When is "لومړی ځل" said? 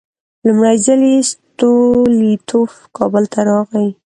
0.45-1.01